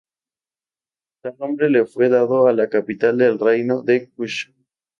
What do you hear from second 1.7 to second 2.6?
fue dado a